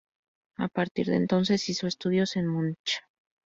A 0.57 0.67
partir 0.67 1.05
de 1.05 1.15
entonces 1.15 1.69
hizo 1.69 1.85
estudios 1.85 2.35
en 2.35 2.47
Múnich. 2.47 3.03